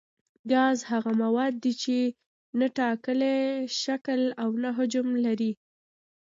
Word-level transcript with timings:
ګاز 0.51 0.77
هغه 0.91 1.11
مواد 1.23 1.53
دي 1.63 1.73
چې 1.83 1.97
نه 2.59 2.67
ټاکلی 2.77 3.37
شکل 3.83 4.21
او 4.41 4.49
نه 4.63 4.69
حجم 4.77 5.07
لري. 5.25 5.51